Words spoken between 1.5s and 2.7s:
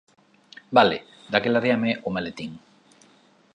déame o maletín.